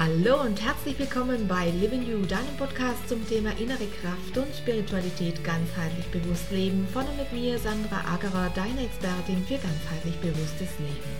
Hallo 0.00 0.40
und 0.40 0.58
herzlich 0.64 0.98
willkommen 0.98 1.46
bei 1.46 1.68
Living 1.78 2.00
You, 2.08 2.24
deinem 2.24 2.56
Podcast 2.56 3.06
zum 3.06 3.20
Thema 3.28 3.50
innere 3.58 3.84
Kraft 4.00 4.34
und 4.34 4.46
Spiritualität 4.56 5.44
ganzheitlich 5.44 6.06
bewusst 6.06 6.50
leben. 6.50 6.88
Von 6.90 7.04
und 7.04 7.18
mit 7.18 7.30
mir, 7.34 7.58
Sandra 7.58 8.00
Agerer, 8.10 8.50
deine 8.54 8.86
Expertin 8.86 9.44
für 9.44 9.58
ganzheitlich 9.58 10.16
bewusstes 10.22 10.70
Leben. 10.78 11.10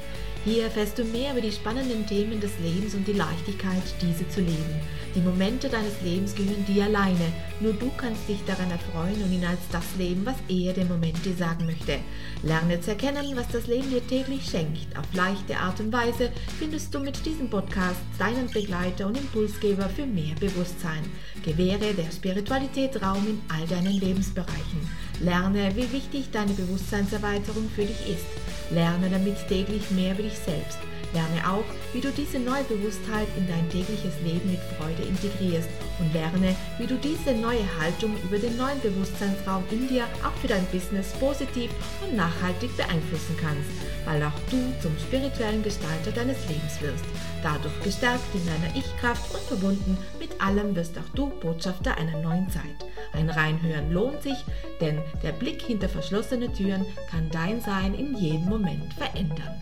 Hier 0.47 0.65
erfährst 0.65 0.99
du 0.99 1.05
mehr 1.05 1.33
über 1.33 1.43
die 1.43 1.53
spannenden 1.53 2.07
Themen 2.07 2.41
des 2.41 2.53
Lebens 2.59 2.95
und 2.95 3.07
die 3.07 3.13
Leichtigkeit, 3.13 3.83
diese 4.01 4.27
zu 4.31 4.41
leben. 4.41 4.81
Die 5.15 5.21
Momente 5.21 5.69
deines 5.69 6.01
Lebens 6.03 6.37
gehören 6.37 6.65
dir 6.67 6.85
alleine. 6.85 7.33
Nur 7.59 7.73
du 7.73 7.91
kannst 7.97 8.29
dich 8.29 8.39
daran 8.47 8.71
erfreuen 8.71 9.21
und 9.23 9.33
ihn 9.33 9.45
als 9.45 9.59
das 9.73 9.85
leben, 9.99 10.25
was 10.25 10.37
er 10.49 10.73
dem 10.73 10.87
Moment 10.87 11.25
dir 11.25 11.35
sagen 11.35 11.67
möchte. 11.67 11.99
Lerne 12.45 12.81
zu 12.81 12.91
erkennen, 12.91 13.35
was 13.35 13.49
das 13.49 13.67
Leben 13.67 13.91
dir 13.91 14.07
täglich 14.07 14.45
schenkt. 14.49 14.97
Auf 14.97 15.07
leichte 15.13 15.57
Art 15.57 15.81
und 15.81 15.93
Weise 15.93 16.31
findest 16.61 16.95
du 16.95 17.01
mit 17.01 17.27
diesem 17.27 17.51
Podcast 17.51 18.01
deinen 18.19 18.49
Begleiter 18.53 19.09
und 19.09 19.19
Impulsgeber 19.19 19.89
für 19.89 20.07
mehr 20.07 20.37
Bewusstsein. 20.39 21.03
Gewähre 21.45 21.93
der 21.93 22.11
Spiritualität 22.13 23.03
Raum 23.03 23.27
in 23.27 23.41
all 23.49 23.67
deinen 23.67 23.99
Lebensbereichen. 23.99 24.89
Lerne, 25.21 25.75
wie 25.75 25.93
wichtig 25.93 26.31
deine 26.31 26.53
Bewusstseinserweiterung 26.53 27.69
für 27.75 27.85
dich 27.85 28.09
ist. 28.09 28.27
Lerne 28.71 29.11
damit 29.11 29.37
täglich 29.49 29.91
mehr 29.91 30.13
über 30.15 30.23
dich 30.23 30.39
selbst. 30.39 30.79
Lerne 31.13 31.51
auch, 31.51 31.65
wie 31.93 32.01
du 32.01 32.11
diese 32.11 32.39
neue 32.39 32.63
Bewusstheit 32.65 33.27
in 33.37 33.49
dein 33.49 33.69
tägliches 33.69 34.15
Leben 34.25 34.51
mit 34.51 34.61
Freude 34.79 35.03
integrierst 35.03 35.69
und 35.99 36.13
lerne, 36.13 36.55
wie 36.79 36.87
du 36.87 36.97
diese 36.97 37.33
neue 37.33 37.65
Haltung 37.81 38.17
über 38.23 38.39
den 38.39 38.57
neuen 38.57 38.81
Bewusstseinsraum 38.81 39.65
in 39.71 39.89
dir 39.89 40.05
auch 40.25 40.37
für 40.41 40.47
dein 40.47 40.65
Business 40.67 41.13
positiv 41.15 41.71
und 42.03 42.17
nachhaltig 42.17 42.77
beeinflussen 42.77 43.37
kannst, 43.41 43.71
weil 44.05 44.23
auch 44.23 44.39
du 44.51 44.59
zum 44.81 44.97
spirituellen 44.99 45.63
Gestalter 45.63 46.13
deines 46.13 46.39
Lebens 46.49 46.81
wirst. 46.81 47.05
Dadurch 47.43 47.83
gestärkt 47.83 48.35
in 48.35 48.47
deiner 48.47 48.77
Ich-Kraft 48.77 49.35
und 49.35 49.43
verbunden 49.43 49.99
mit 50.21 50.41
allem 50.41 50.77
wirst 50.77 50.97
auch 50.97 51.15
du 51.15 51.27
Botschafter 51.41 51.97
einer 51.97 52.21
neuen 52.23 52.49
Zeit. 52.51 52.65
Ein 53.13 53.31
Reinhören 53.31 53.93
lohnt 53.93 54.23
sich, 54.23 54.45
denn 54.81 55.01
der 55.23 55.33
Blick 55.33 55.63
hinter 55.63 55.89
verschlossene 55.89 56.53
Türen 56.53 56.87
kann 57.11 57.29
dein 57.31 57.61
Sein 57.61 57.95
in 57.95 58.17
jedem 58.17 58.49
Moment 58.49 58.95
verändern. 58.95 59.61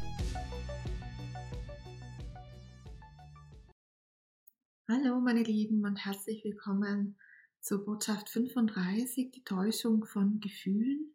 Meine 5.29 5.43
Lieben 5.43 5.85
und 5.85 6.07
herzlich 6.07 6.43
willkommen 6.43 7.19
zur 7.61 7.85
Botschaft 7.85 8.31
35, 8.31 9.31
die 9.31 9.45
Täuschung 9.45 10.07
von 10.07 10.41
Gefühlen. 10.41 11.13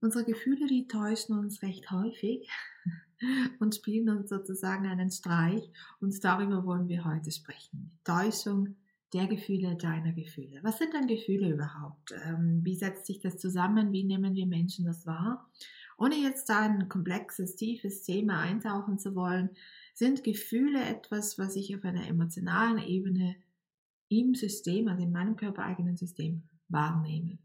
Unsere 0.00 0.24
Gefühle, 0.24 0.66
die 0.66 0.88
täuschen 0.88 1.38
uns 1.38 1.62
recht 1.62 1.92
häufig 1.92 2.50
und 3.60 3.76
spielen 3.76 4.08
uns 4.08 4.30
sozusagen 4.30 4.84
einen 4.88 5.12
Streich 5.12 5.70
und 6.00 6.12
darüber 6.24 6.64
wollen 6.66 6.88
wir 6.88 7.04
heute 7.04 7.30
sprechen. 7.30 7.92
Die 7.94 8.02
Täuschung 8.02 8.74
der 9.12 9.28
Gefühle, 9.28 9.76
deiner 9.76 10.12
Gefühle. 10.12 10.58
Was 10.64 10.78
sind 10.78 10.92
denn 10.92 11.06
Gefühle 11.06 11.52
überhaupt? 11.52 12.12
Ähm, 12.24 12.62
wie 12.64 12.74
setzt 12.74 13.06
sich 13.06 13.20
das 13.20 13.38
zusammen? 13.38 13.92
Wie 13.92 14.02
nehmen 14.02 14.34
wir 14.34 14.46
Menschen 14.48 14.86
das 14.86 15.06
wahr? 15.06 15.48
Ohne 15.96 16.16
jetzt 16.16 16.48
da 16.48 16.62
ein 16.62 16.88
komplexes, 16.88 17.54
tiefes 17.54 18.02
Thema 18.02 18.40
eintauchen 18.40 18.98
zu 18.98 19.14
wollen, 19.14 19.50
sind 20.00 20.24
Gefühle 20.24 20.82
etwas, 20.82 21.38
was 21.38 21.56
ich 21.56 21.76
auf 21.76 21.84
einer 21.84 22.08
emotionalen 22.08 22.82
Ebene 22.82 23.36
im 24.08 24.34
System, 24.34 24.88
also 24.88 25.04
in 25.04 25.12
meinem 25.12 25.36
körpereigenen 25.36 25.98
System, 25.98 26.48
wahrnehme. 26.68 27.36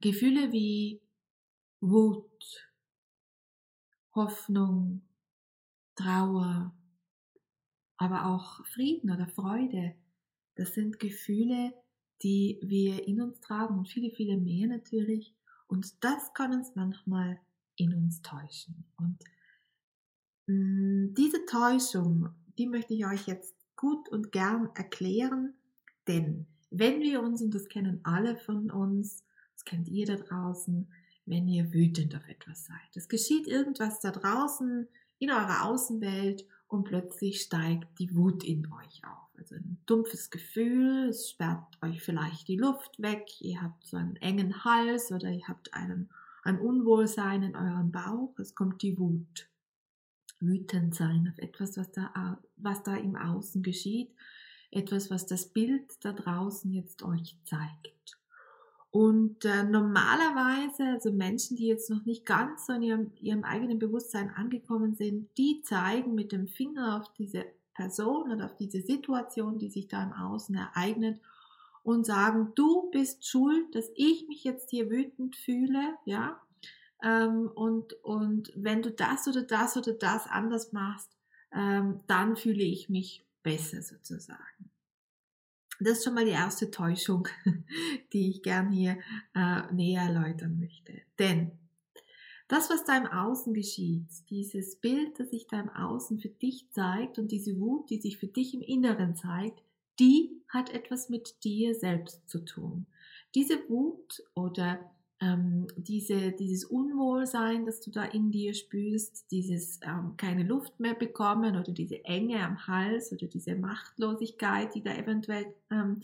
Gefühle 0.00 0.52
wie 0.52 1.02
Wut, 1.80 2.70
Hoffnung, 4.14 5.02
Trauer, 5.96 6.72
aber 7.96 8.26
auch 8.26 8.64
Frieden 8.66 9.10
oder 9.10 9.26
Freude. 9.26 9.96
Das 10.54 10.74
sind 10.74 11.00
Gefühle, 11.00 11.74
die 12.22 12.60
wir 12.62 13.08
in 13.08 13.20
uns 13.20 13.40
tragen 13.40 13.76
und 13.76 13.88
viele, 13.88 14.14
viele 14.14 14.36
mehr 14.36 14.68
natürlich. 14.68 15.34
Und 15.66 16.04
das 16.04 16.32
kann 16.32 16.54
uns 16.54 16.76
manchmal 16.76 17.40
in 17.74 17.92
uns 17.92 18.22
täuschen. 18.22 18.84
Und 18.96 19.18
diese 20.46 21.44
Täuschung, 21.46 22.30
die 22.58 22.66
möchte 22.66 22.94
ich 22.94 23.06
euch 23.06 23.26
jetzt 23.26 23.54
gut 23.74 24.08
und 24.08 24.32
gern 24.32 24.70
erklären, 24.74 25.54
denn 26.06 26.46
wenn 26.70 27.00
wir 27.00 27.22
uns, 27.22 27.42
und 27.42 27.54
das 27.54 27.68
kennen 27.68 28.00
alle 28.04 28.36
von 28.36 28.70
uns, 28.70 29.24
das 29.54 29.64
kennt 29.64 29.88
ihr 29.88 30.06
da 30.06 30.16
draußen, 30.16 30.88
wenn 31.24 31.48
ihr 31.48 31.72
wütend 31.72 32.14
auf 32.14 32.26
etwas 32.28 32.66
seid. 32.66 32.96
Es 32.96 33.08
geschieht 33.08 33.46
irgendwas 33.46 34.00
da 34.00 34.10
draußen 34.10 34.86
in 35.18 35.30
eurer 35.30 35.64
Außenwelt 35.64 36.46
und 36.68 36.84
plötzlich 36.84 37.40
steigt 37.40 37.98
die 37.98 38.14
Wut 38.14 38.44
in 38.44 38.66
euch 38.72 39.02
auf. 39.04 39.28
Also 39.38 39.56
ein 39.56 39.78
dumpfes 39.86 40.30
Gefühl, 40.30 41.08
es 41.08 41.30
sperrt 41.30 41.78
euch 41.82 42.02
vielleicht 42.02 42.48
die 42.48 42.56
Luft 42.56 43.00
weg, 43.00 43.26
ihr 43.40 43.60
habt 43.62 43.86
so 43.86 43.96
einen 43.96 44.16
engen 44.16 44.64
Hals 44.64 45.10
oder 45.10 45.30
ihr 45.30 45.46
habt 45.48 45.74
einen, 45.74 46.08
ein 46.42 46.58
Unwohlsein 46.58 47.42
in 47.42 47.56
eurem 47.56 47.90
Bauch, 47.90 48.38
es 48.38 48.54
kommt 48.54 48.82
die 48.82 48.98
Wut. 48.98 49.48
Wütend 50.46 50.94
sein 50.94 51.32
auf 51.32 51.38
etwas, 51.38 51.76
was 51.76 51.90
da, 51.92 52.38
was 52.56 52.82
da 52.82 52.96
im 52.96 53.16
Außen 53.16 53.62
geschieht, 53.62 54.10
etwas, 54.70 55.10
was 55.10 55.26
das 55.26 55.48
Bild 55.48 55.84
da 56.02 56.12
draußen 56.12 56.72
jetzt 56.72 57.02
euch 57.02 57.36
zeigt. 57.44 58.18
Und 58.90 59.44
äh, 59.44 59.62
normalerweise, 59.62 60.84
also 60.84 61.12
Menschen, 61.12 61.56
die 61.56 61.66
jetzt 61.66 61.90
noch 61.90 62.06
nicht 62.06 62.24
ganz 62.24 62.66
so 62.66 62.72
in 62.72 62.82
ihrem, 62.82 63.10
ihrem 63.20 63.44
eigenen 63.44 63.78
Bewusstsein 63.78 64.30
angekommen 64.30 64.94
sind, 64.94 65.28
die 65.36 65.60
zeigen 65.62 66.14
mit 66.14 66.32
dem 66.32 66.48
Finger 66.48 66.96
auf 66.96 67.12
diese 67.18 67.44
Person 67.74 68.32
oder 68.32 68.46
auf 68.46 68.56
diese 68.56 68.80
Situation, 68.80 69.58
die 69.58 69.68
sich 69.68 69.88
da 69.88 70.02
im 70.02 70.14
Außen 70.14 70.54
ereignet 70.54 71.20
und 71.82 72.06
sagen, 72.06 72.52
du 72.54 72.90
bist 72.90 73.26
schuld, 73.26 73.74
dass 73.74 73.90
ich 73.94 74.26
mich 74.28 74.44
jetzt 74.44 74.70
hier 74.70 74.90
wütend 74.90 75.36
fühle, 75.36 75.94
ja. 76.04 76.40
Ähm, 77.02 77.50
und, 77.54 77.92
und 78.04 78.52
wenn 78.54 78.82
du 78.82 78.90
das 78.90 79.28
oder 79.28 79.42
das 79.42 79.76
oder 79.76 79.92
das 79.92 80.26
anders 80.26 80.72
machst, 80.72 81.10
ähm, 81.52 82.00
dann 82.06 82.36
fühle 82.36 82.62
ich 82.62 82.88
mich 82.88 83.24
besser 83.42 83.82
sozusagen. 83.82 84.70
Das 85.78 85.98
ist 85.98 86.04
schon 86.04 86.14
mal 86.14 86.24
die 86.24 86.30
erste 86.30 86.70
Täuschung, 86.70 87.28
die 88.12 88.30
ich 88.30 88.42
gern 88.42 88.70
hier 88.70 88.98
äh, 89.34 89.72
näher 89.72 90.02
erläutern 90.02 90.58
möchte. 90.58 91.02
Denn 91.18 91.52
das, 92.48 92.70
was 92.70 92.84
da 92.84 92.96
im 92.96 93.06
Außen 93.06 93.52
geschieht, 93.54 94.08
dieses 94.30 94.76
Bild, 94.76 95.18
das 95.18 95.30
sich 95.30 95.48
da 95.48 95.60
im 95.60 95.68
Außen 95.68 96.18
für 96.18 96.28
dich 96.28 96.70
zeigt 96.70 97.18
und 97.18 97.32
diese 97.32 97.58
Wut, 97.58 97.90
die 97.90 98.00
sich 98.00 98.18
für 98.18 98.28
dich 98.28 98.54
im 98.54 98.62
Inneren 98.62 99.16
zeigt, 99.16 99.62
die 99.98 100.42
hat 100.48 100.70
etwas 100.70 101.08
mit 101.08 101.42
dir 101.44 101.74
selbst 101.74 102.28
zu 102.28 102.44
tun. 102.44 102.86
Diese 103.34 103.68
Wut 103.68 104.22
oder 104.34 104.78
ähm, 105.20 105.66
diese, 105.76 106.32
dieses 106.32 106.64
Unwohlsein, 106.64 107.64
das 107.64 107.80
du 107.80 107.90
da 107.90 108.04
in 108.04 108.30
dir 108.30 108.52
spürst, 108.54 109.30
dieses 109.30 109.80
ähm, 109.82 110.14
keine 110.16 110.42
Luft 110.42 110.78
mehr 110.78 110.94
bekommen 110.94 111.56
oder 111.56 111.72
diese 111.72 112.04
Enge 112.04 112.42
am 112.44 112.66
Hals 112.66 113.12
oder 113.12 113.26
diese 113.26 113.54
Machtlosigkeit, 113.54 114.74
die 114.74 114.82
da 114.82 114.94
eventuell 114.94 115.54
ähm, 115.70 116.02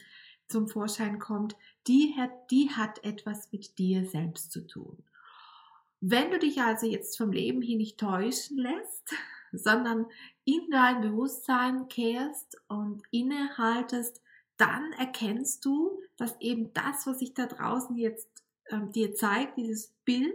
zum 0.49 0.69
Vorschein 0.69 1.19
kommt, 1.19 1.56
die 1.87 2.15
hat, 2.17 2.31
die 2.51 2.71
hat 2.71 3.05
etwas 3.05 3.53
mit 3.53 3.78
dir 3.78 4.06
selbst 4.06 4.53
zu 4.53 4.67
tun. 4.67 5.03
Wenn 6.01 6.31
du 6.31 6.39
dich 6.39 6.61
also 6.61 6.87
jetzt 6.87 7.17
vom 7.17 7.33
Leben 7.33 7.62
hier 7.62 7.77
nicht 7.77 7.99
täuschen 7.99 8.59
lässt, 8.59 9.15
sondern 9.53 10.06
in 10.45 10.71
dein 10.71 11.03
Bewusstsein 11.03 11.89
kehrst 11.89 12.56
und 12.69 13.03
innehaltest, 13.11 14.22
dann 14.56 14.93
erkennst 14.93 15.65
du, 15.65 16.01
dass 16.17 16.41
eben 16.41 16.72
das, 16.72 17.06
was 17.06 17.19
sich 17.19 17.34
da 17.34 17.47
draußen 17.47 17.97
jetzt 17.97 18.31
ähm, 18.71 18.93
dir 18.93 19.15
zeigt, 19.15 19.56
dieses 19.56 19.89
Bild, 20.05 20.34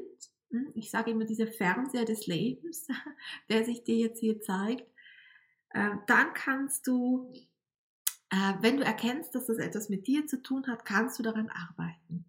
hm, 0.52 0.72
ich 0.76 0.90
sage 0.90 1.12
immer 1.12 1.26
dieser 1.26 1.48
Fernseher 1.48 2.06
des 2.06 2.28
Lebens, 2.28 2.88
der 3.50 3.66
sich 3.66 3.84
dir 3.84 3.98
jetzt 3.98 4.20
hier 4.20 4.40
zeigt, 4.40 4.88
äh, 5.72 5.92
dann 6.08 6.34
kannst 6.34 6.88
du, 6.88 7.32
äh, 8.30 8.54
wenn 8.62 8.78
du 8.78 8.84
erkennst, 8.84 9.36
dass 9.36 9.48
das 9.48 9.58
etwas 9.58 9.90
mit 9.90 10.08
dir 10.08 10.28
zu 10.28 10.42
tun 10.42 10.66
hat, 10.68 10.86
kannst 10.86 11.20
du 11.20 11.24
daran 11.24 11.50
arbeiten. 11.50 12.26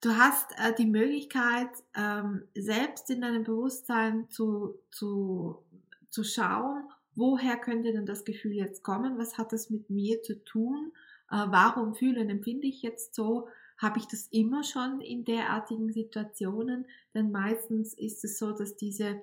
Du 0.00 0.16
hast 0.16 0.52
äh, 0.58 0.72
die 0.74 0.86
Möglichkeit, 0.86 1.70
ähm, 1.96 2.44
selbst 2.54 3.10
in 3.10 3.20
deinem 3.20 3.42
Bewusstsein 3.42 4.30
zu, 4.30 4.78
zu, 4.90 5.64
zu 6.10 6.22
schauen, 6.22 6.84
woher 7.16 7.56
könnte 7.56 7.92
denn 7.92 8.06
das 8.06 8.24
Gefühl 8.24 8.52
jetzt 8.52 8.84
kommen, 8.84 9.18
was 9.18 9.38
hat 9.38 9.52
das 9.52 9.70
mit 9.70 9.90
mir 9.90 10.22
zu 10.22 10.44
tun, 10.44 10.92
warum 11.30 11.94
fühle 11.94 12.22
und 12.22 12.30
empfinde 12.30 12.68
ich 12.68 12.80
jetzt 12.80 13.14
so, 13.14 13.48
habe 13.78 13.98
ich 14.00 14.06
das 14.06 14.26
immer 14.30 14.64
schon 14.64 15.00
in 15.00 15.24
derartigen 15.24 15.92
Situationen, 15.92 16.86
denn 17.14 17.30
meistens 17.30 17.94
ist 17.94 18.24
es 18.24 18.38
so, 18.38 18.52
dass 18.52 18.76
diese, 18.76 19.22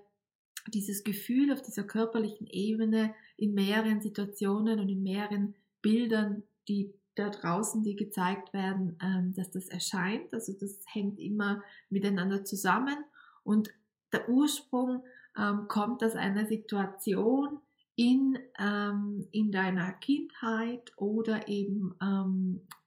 dieses 0.67 1.03
Gefühl 1.03 1.51
auf 1.51 1.61
dieser 1.61 1.83
körperlichen 1.83 2.47
Ebene 2.47 3.13
in 3.37 3.53
mehreren 3.53 4.01
Situationen 4.01 4.79
und 4.79 4.89
in 4.89 5.03
mehreren 5.03 5.55
Bildern, 5.81 6.43
die 6.67 6.93
da 7.15 7.29
draußen, 7.29 7.83
die 7.83 7.95
gezeigt 7.95 8.53
werden, 8.53 8.97
ähm, 9.01 9.33
dass 9.35 9.51
das 9.51 9.67
erscheint. 9.67 10.33
Also 10.33 10.53
das 10.53 10.79
hängt 10.87 11.19
immer 11.19 11.61
miteinander 11.89 12.43
zusammen 12.43 12.97
und 13.43 13.73
der 14.11 14.29
Ursprung 14.29 15.03
ähm, 15.37 15.67
kommt 15.67 16.03
aus 16.03 16.15
einer 16.15 16.45
Situation, 16.45 17.59
in, 17.95 18.37
ähm, 18.59 19.27
in 19.31 19.51
deiner 19.51 19.93
Kindheit 19.93 20.91
oder 20.97 21.47
eben 21.47 21.95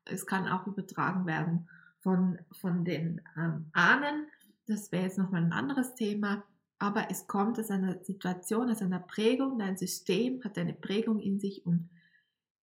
es 0.09 0.27
kann 0.27 0.49
auch 0.49 0.67
übertragen 0.67 1.27
werden 1.27 1.69
von, 2.01 2.39
von 2.53 2.85
den 2.85 3.21
ähm, 3.37 3.67
Ahnen. 3.73 4.27
Das 4.67 4.93
wäre 4.93 5.05
jetzt 5.05 5.19
nochmal 5.19 5.45
ein 5.45 5.53
anderes 5.53 5.95
Thema. 5.95 6.45
Aber 6.79 7.11
es 7.11 7.27
kommt 7.27 7.59
aus 7.59 7.71
einer 7.71 8.03
Situation, 8.05 8.71
aus 8.71 8.83
einer 8.83 9.01
Prägung. 9.01 9.59
Dein 9.59 9.77
System 9.77 10.43
hat 10.45 10.59
eine 10.59 10.75
Prägung 10.75 11.19
in 11.19 11.41
sich 11.41 11.67
und 11.67 11.91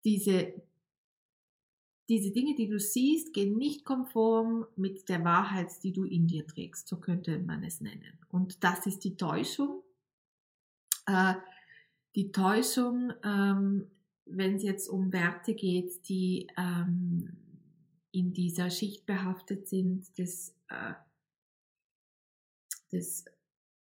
diese, 0.05 0.53
diese 2.09 2.31
Dinge, 2.31 2.55
die 2.55 2.67
du 2.67 2.79
siehst, 2.79 3.33
gehen 3.33 3.57
nicht 3.57 3.85
konform 3.85 4.67
mit 4.75 5.09
der 5.09 5.23
Wahrheit, 5.23 5.71
die 5.83 5.93
du 5.93 6.03
in 6.03 6.27
dir 6.27 6.45
trägst. 6.45 6.87
So 6.87 6.97
könnte 6.97 7.39
man 7.39 7.63
es 7.63 7.81
nennen. 7.81 8.19
Und 8.29 8.63
das 8.63 8.85
ist 8.85 9.03
die 9.03 9.17
Täuschung. 9.17 9.81
Äh, 11.07 11.35
die 12.15 12.31
Täuschung, 12.31 13.11
ähm, 13.23 13.87
wenn 14.25 14.55
es 14.55 14.63
jetzt 14.63 14.87
um 14.87 15.11
Werte 15.11 15.53
geht, 15.53 16.07
die 16.07 16.47
ähm, 16.57 17.37
in 18.11 18.33
dieser 18.33 18.69
Schicht 18.69 19.05
behaftet 19.05 19.67
sind, 19.67 20.17
des, 20.17 20.55
äh, 20.69 20.93
des 22.91 23.25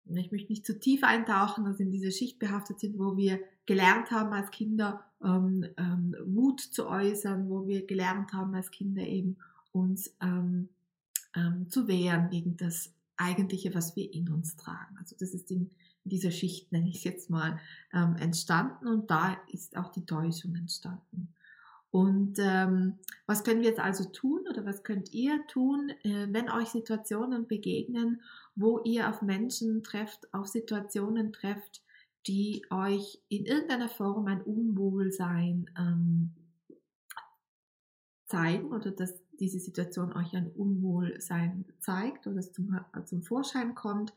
ich 0.05 0.31
möchte 0.31 0.51
nicht 0.51 0.65
zu 0.65 0.79
tief 0.79 1.03
eintauchen, 1.03 1.65
also 1.65 1.83
in 1.83 1.91
diese 1.91 2.11
Schicht 2.11 2.39
behaftet 2.39 2.79
sind, 2.79 2.97
wo 2.97 3.15
wir 3.17 3.39
gelernt 3.65 4.11
haben 4.11 4.33
als 4.33 4.51
Kinder 4.51 5.05
ähm, 5.23 5.65
ähm, 5.77 6.15
Mut 6.25 6.59
zu 6.59 6.88
äußern, 6.88 7.49
wo 7.49 7.67
wir 7.67 7.85
gelernt 7.85 8.33
haben 8.33 8.55
als 8.55 8.71
Kinder 8.71 9.03
eben 9.03 9.38
uns 9.71 10.15
ähm, 10.21 10.69
ähm, 11.35 11.69
zu 11.69 11.88
wehren 11.88 12.29
gegen 12.29 12.57
das 12.57 12.93
Eigentliche, 13.21 13.73
was 13.75 13.95
wir 13.95 14.12
in 14.13 14.29
uns 14.29 14.56
tragen. 14.56 14.97
Also 14.97 15.15
das 15.19 15.33
ist 15.33 15.51
in, 15.51 15.69
dieser 16.03 16.31
Schicht, 16.31 16.71
nenne 16.71 16.89
ich 16.89 16.97
es 16.97 17.03
jetzt 17.03 17.29
mal, 17.29 17.59
ähm, 17.94 18.15
entstanden 18.15 18.88
und 18.88 19.12
da 19.12 19.38
ist 19.51 19.77
auch 19.77 19.91
die 19.91 20.06
Täuschung 20.06 20.56
entstanden. 20.56 21.33
Und 21.91 22.39
ähm, 22.39 23.00
was 23.25 23.44
können 23.44 23.62
wir 23.62 23.68
jetzt 23.68 23.81
also 23.81 24.06
tun 24.06 24.45
oder 24.50 24.65
was 24.65 24.83
könnt 24.83 25.13
ihr 25.13 25.45
tun, 25.47 25.89
äh, 26.03 26.27
wenn 26.31 26.50
euch 26.50 26.69
Situationen 26.69 27.47
begegnen, 27.47 28.21
wo 28.56 28.79
ihr 28.83 29.09
auf 29.09 29.21
Menschen 29.21 29.83
trefft, 29.83 30.33
auf 30.33 30.47
Situationen 30.47 31.33
trefft, 31.33 31.83
die 32.27 32.65
euch 32.69 33.21
in 33.27 33.45
irgendeiner 33.45 33.89
Form 33.89 34.27
ein 34.27 34.41
Unwohlsein 34.41 35.69
ähm, 35.77 36.31
zeigen 38.27 38.71
oder 38.71 38.91
dass 38.91 39.19
diese 39.41 39.59
Situation 39.59 40.13
euch 40.13 40.33
ein 40.35 40.51
Unwohlsein 40.51 41.65
zeigt 41.79 42.27
oder 42.27 42.38
es 42.38 42.53
zum, 42.53 42.79
zum 43.05 43.23
Vorschein 43.23 43.75
kommt, 43.75 44.13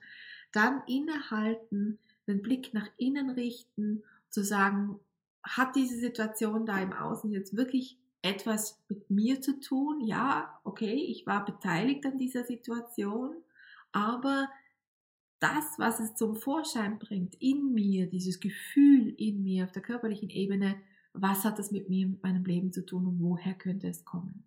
dann 0.53 0.83
innehalten, 0.87 1.99
den 2.29 2.43
Blick 2.43 2.73
nach 2.75 2.89
innen 2.97 3.31
richten, 3.31 4.05
zu 4.31 4.45
sagen, 4.45 5.01
hat 5.43 5.77
diese 5.77 5.99
Situation 5.99 6.67
da 6.67 6.81
im 6.81 6.93
Außen 6.93 7.31
jetzt 7.33 7.57
wirklich 7.57 7.99
etwas 8.23 8.79
mit 8.89 9.11
mir 9.11 9.41
zu 9.41 9.61
tun? 9.61 10.01
Ja, 10.01 10.59
okay, 10.65 10.95
ich 10.95 11.27
war 11.27 11.45
beteiligt 11.45 12.07
an 12.07 12.19
dieser 12.19 12.45
Situation, 12.45 13.35
aber 13.93 14.49
das, 15.41 15.79
was 15.79 16.01
es 16.01 16.15
zum 16.15 16.37
Vorschein 16.37 16.99
bringt 16.99 17.35
in 17.41 17.75
mir, 17.75 18.07
dieses 18.07 18.41
Gefühl 18.41 19.15
in 19.19 19.43
mir 19.43 19.65
auf 19.65 19.73
der 19.73 19.83
körperlichen 19.83 20.31
Ebene, 20.31 20.77
was 21.13 21.45
hat 21.45 21.59
das 21.59 21.71
mit 21.71 21.89
mir, 21.89 22.07
mit 22.07 22.23
meinem 22.23 22.45
Leben 22.45 22.73
zu 22.73 22.85
tun 22.85 23.07
und 23.07 23.21
woher 23.21 23.55
könnte 23.55 23.89
es 23.89 24.05
kommen? 24.05 24.45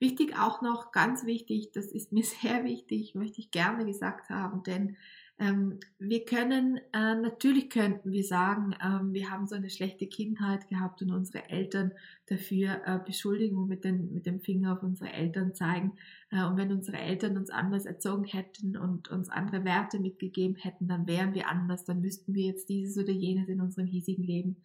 Wichtig 0.00 0.38
auch 0.38 0.60
noch, 0.60 0.92
ganz 0.92 1.24
wichtig, 1.24 1.70
das 1.72 1.86
ist 1.86 2.12
mir 2.12 2.24
sehr 2.42 2.64
wichtig, 2.64 3.14
möchte 3.14 3.40
ich 3.40 3.50
gerne 3.50 3.84
gesagt 3.84 4.30
haben, 4.30 4.62
denn 4.62 4.96
ähm, 5.36 5.80
wir 5.98 6.24
können, 6.24 6.76
äh, 6.92 7.16
natürlich 7.16 7.68
könnten 7.68 8.12
wir 8.12 8.22
sagen, 8.22 8.76
ähm, 8.80 9.12
wir 9.12 9.30
haben 9.30 9.48
so 9.48 9.56
eine 9.56 9.68
schlechte 9.68 10.06
Kindheit 10.06 10.68
gehabt 10.68 11.02
und 11.02 11.10
unsere 11.10 11.48
Eltern 11.50 11.90
dafür 12.26 12.80
äh, 12.86 13.00
beschuldigen 13.04 13.58
und 13.58 13.68
mit, 13.68 13.82
den, 13.82 14.12
mit 14.12 14.26
dem 14.26 14.40
Finger 14.40 14.74
auf 14.74 14.84
unsere 14.84 15.12
Eltern 15.12 15.52
zeigen. 15.52 15.94
Äh, 16.30 16.44
und 16.44 16.56
wenn 16.56 16.70
unsere 16.70 16.98
Eltern 16.98 17.36
uns 17.36 17.50
anders 17.50 17.84
erzogen 17.84 18.24
hätten 18.24 18.76
und 18.76 19.08
uns 19.08 19.28
andere 19.28 19.64
Werte 19.64 19.98
mitgegeben 19.98 20.54
hätten, 20.54 20.86
dann 20.86 21.08
wären 21.08 21.34
wir 21.34 21.48
anders, 21.48 21.84
dann 21.84 22.00
müssten 22.00 22.32
wir 22.32 22.46
jetzt 22.46 22.68
dieses 22.68 22.96
oder 22.96 23.12
jenes 23.12 23.48
in 23.48 23.60
unserem 23.60 23.88
hiesigen 23.88 24.22
Leben 24.22 24.56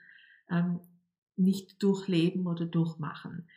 ähm, 0.52 0.80
nicht 1.36 1.82
durchleben 1.82 2.46
oder 2.46 2.66
durchmachen. 2.68 3.48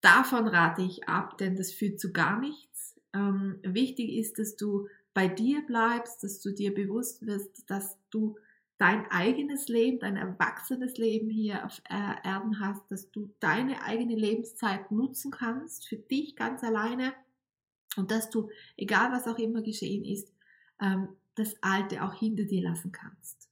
Davon 0.00 0.46
rate 0.46 0.82
ich 0.82 1.08
ab, 1.08 1.38
denn 1.38 1.56
das 1.56 1.72
führt 1.72 1.98
zu 2.00 2.12
gar 2.12 2.38
nichts. 2.38 3.00
Ähm, 3.12 3.58
wichtig 3.62 4.12
ist, 4.14 4.38
dass 4.38 4.56
du 4.56 4.88
bei 5.14 5.28
dir 5.28 5.64
bleibst, 5.66 6.22
dass 6.22 6.40
du 6.40 6.52
dir 6.52 6.74
bewusst 6.74 7.26
wirst, 7.26 7.68
dass 7.70 7.98
du 8.10 8.36
dein 8.78 9.10
eigenes 9.10 9.68
Leben, 9.68 9.98
dein 9.98 10.16
erwachsenes 10.16 10.98
Leben 10.98 11.30
hier 11.30 11.64
auf 11.64 11.80
Erden 11.88 12.60
hast, 12.60 12.90
dass 12.90 13.10
du 13.10 13.30
deine 13.40 13.82
eigene 13.82 14.14
Lebenszeit 14.14 14.90
nutzen 14.90 15.30
kannst, 15.30 15.88
für 15.88 15.96
dich 15.96 16.36
ganz 16.36 16.62
alleine 16.62 17.14
und 17.96 18.10
dass 18.10 18.28
du, 18.28 18.50
egal 18.76 19.12
was 19.12 19.26
auch 19.26 19.38
immer 19.38 19.62
geschehen 19.62 20.04
ist, 20.04 20.30
ähm, 20.80 21.08
das 21.34 21.56
Alte 21.62 22.02
auch 22.02 22.14
hinter 22.14 22.44
dir 22.44 22.62
lassen 22.62 22.92
kannst. 22.92 23.48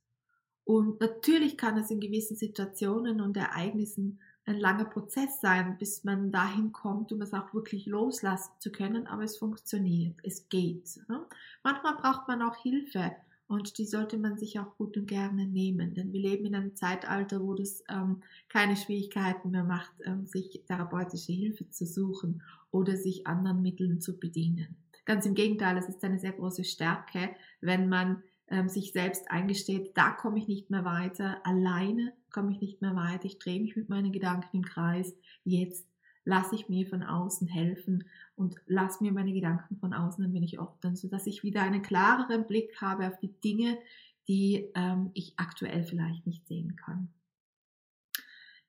Und 0.65 1.01
natürlich 1.01 1.57
kann 1.57 1.77
es 1.77 1.91
in 1.91 2.01
gewissen 2.01 2.37
Situationen 2.37 3.21
und 3.21 3.37
Ereignissen 3.37 4.21
ein 4.47 4.59
langer 4.59 4.85
Prozess 4.85 5.41
sein, 5.41 5.79
bis 5.79 6.05
man 6.05 6.31
dahin 6.31 6.73
kommt, 6.73 7.13
um 7.13 7.23
es 7.23 7.33
auch 7.33 7.55
wirklich 7.55 7.87
loslassen 7.87 8.53
zu 8.59 8.71
können, 8.71 9.07
aber 9.07 9.25
es 9.25 9.39
funktioniert, 9.39 10.19
es 10.23 10.49
geht. 10.49 11.01
Ne? 11.09 11.25
Manchmal 11.63 11.97
braucht 11.97 12.29
man 12.29 12.43
auch 12.43 12.57
Hilfe 12.57 13.13
und 13.47 13.79
die 13.79 13.87
sollte 13.87 14.19
man 14.19 14.37
sich 14.37 14.59
auch 14.59 14.77
gut 14.77 14.97
und 14.97 15.07
gerne 15.07 15.47
nehmen, 15.47 15.95
denn 15.95 16.13
wir 16.13 16.21
leben 16.21 16.47
in 16.47 16.55
einem 16.55 16.77
Zeitalter, 16.77 17.41
wo 17.41 17.55
das 17.55 17.85
ähm, 17.89 18.23
keine 18.49 18.77
Schwierigkeiten 18.77 19.51
mehr 19.51 19.65
macht, 19.65 19.93
ähm, 20.05 20.27
sich 20.27 20.63
therapeutische 20.67 21.33
Hilfe 21.33 21.69
zu 21.71 21.87
suchen 21.87 22.43
oder 22.71 22.97
sich 22.97 23.27
anderen 23.27 23.63
Mitteln 23.63 24.01
zu 24.01 24.19
bedienen. 24.19 24.77
Ganz 25.05 25.27
im 25.27 25.35
Gegenteil, 25.35 25.77
es 25.77 25.89
ist 25.89 26.03
eine 26.03 26.19
sehr 26.19 26.33
große 26.33 26.65
Stärke, 26.65 27.31
wenn 27.61 27.89
man 27.89 28.23
ähm, 28.49 28.69
sich 28.69 28.93
selbst 28.93 29.31
eingesteht, 29.31 29.97
da 29.97 30.11
komme 30.11 30.39
ich 30.39 30.49
nicht 30.49 30.71
mehr 30.71 30.85
weiter, 30.85 31.41
alleine 31.45 32.13
komme 32.31 32.53
ich 32.53 32.61
nicht 32.61 32.83
mehr 32.83 32.95
weiter, 32.95 33.25
ich 33.25 33.39
drehe 33.39 33.61
mich 33.61 33.77
mit 33.77 33.89
meinen 33.89 34.13
Gedanken 34.13 34.59
im 34.59 34.65
Kreis, 34.65 35.15
jetzt 35.45 35.87
lasse 36.25 36.55
ich 36.55 36.69
mir 36.69 36.87
von 36.87 37.03
außen 37.03 37.49
helfen 37.49 38.05
und 38.35 38.57
lasse 38.67 39.03
mir 39.05 39.13
meine 39.13 39.33
Gedanken 39.33 39.77
von 39.77 39.93
außen 39.93 40.25
ein 40.25 40.33
wenig 40.33 40.59
ordnen, 40.59 40.97
sodass 40.97 41.27
ich 41.27 41.43
wieder 41.43 41.63
einen 41.63 41.83
klareren 41.83 42.47
Blick 42.47 42.81
habe 42.81 43.07
auf 43.07 43.19
die 43.19 43.33
Dinge, 43.41 43.79
die 44.27 44.71
ähm, 44.75 45.11
ich 45.15 45.35
aktuell 45.37 45.85
vielleicht 45.85 46.27
nicht 46.27 46.47
sehen 46.47 46.77
kann. 46.77 47.09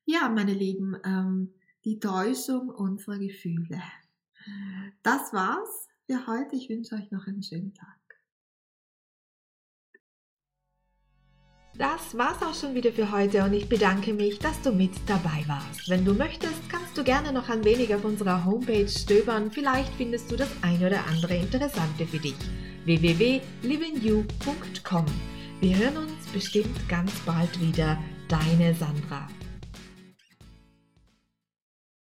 Ja, 0.06 0.30
meine 0.30 0.54
Lieben, 0.54 0.98
ähm, 1.06 1.54
die 1.86 2.00
Täuschung 2.00 2.70
unserer 2.70 3.18
Gefühle. 3.18 3.82
Das 5.02 5.34
war's 5.34 5.88
für 6.06 6.28
heute. 6.28 6.56
Ich 6.56 6.70
wünsche 6.70 6.96
euch 6.96 7.10
noch 7.12 7.26
einen 7.26 7.42
schönen 7.42 7.74
Tag. 7.74 8.05
Das 11.78 12.18
war's 12.18 12.42
auch 12.42 12.56
schon 12.56 12.74
wieder 12.74 12.94
für 12.94 13.12
heute 13.12 13.44
und 13.44 13.52
ich 13.52 13.68
bedanke 13.68 14.14
mich, 14.14 14.40
dass 14.40 14.62
du 14.62 14.72
mit 14.72 14.94
dabei 15.08 15.44
warst. 15.46 15.90
Wenn 15.90 16.06
du 16.06 16.14
möchtest, 16.14 16.70
kannst 16.70 16.98
du 16.98 17.04
gerne 17.04 17.34
noch 17.34 17.50
ein 17.50 17.66
wenig 17.66 17.94
auf 17.94 18.06
unserer 18.06 18.46
Homepage 18.46 18.88
stöbern. 18.88 19.52
Vielleicht 19.52 19.94
findest 19.96 20.32
du 20.32 20.38
das 20.38 20.48
eine 20.62 20.88
oder 20.88 21.06
andere 21.08 21.36
Interessante 21.36 22.08
für 22.08 22.20
dich. 22.20 22.38
www.livingyou.com 22.86 25.06
Wir 25.60 25.78
hören 25.78 25.98
uns 25.98 26.26
bestimmt 26.32 26.88
ganz 26.88 27.12
bald 27.26 27.60
wieder. 27.60 27.98
Deine 28.30 28.74
Sandra. 28.74 29.28